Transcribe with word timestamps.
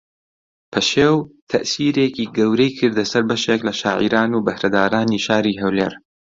پەشێو 0.71 1.15
تەئسیرێکی 1.51 2.25
گەورەی 2.37 2.75
کردە 2.79 3.03
سەر 3.11 3.23
بەشێک 3.29 3.61
لە 3.67 3.73
شاعیران 3.81 4.29
و 4.33 4.43
بەھرەدارانی 4.45 5.23
شاری 5.25 5.59
ھەولێر 5.61 5.93